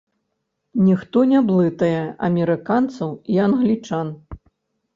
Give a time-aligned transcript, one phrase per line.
[0.87, 4.07] Ніхто не блытае амерыканцаў і англічан.